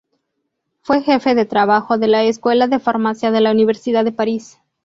[0.81, 4.57] Fue Jefe de trabajo de la Escuela de Farmacia de la Universidad de París.